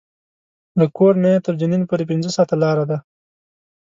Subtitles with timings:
[0.79, 2.97] له کور نه یې تر جنین پورې پنځه ساعته لاره ده.